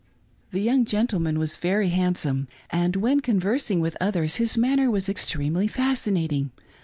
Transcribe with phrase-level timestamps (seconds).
[0.49, 5.07] The young gentleman was very handsome, and when con versing with others his manner was
[5.07, 6.49] extremely fascinating.